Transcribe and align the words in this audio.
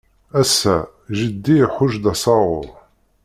Ass-a, 0.39 0.77
jeddi 1.17 1.55
iḥucc-d 1.65 2.05
asaɣur. 2.13 2.67